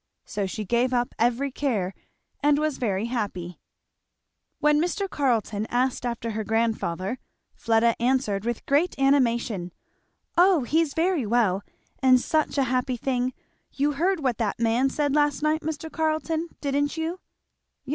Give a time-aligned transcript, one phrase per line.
[0.25, 1.93] So she gave up every care
[2.41, 3.59] and was very happy.
[4.59, 5.07] When Mr.
[5.07, 7.19] Carleton asked after her grandfather,
[7.53, 9.71] Fleda answered with great animation,
[10.35, 11.61] "O he's very well!
[11.99, 13.33] and such a happy thing
[13.73, 15.91] You heard what that man said last night, Mr.
[15.91, 17.19] Carleton, didn't you?"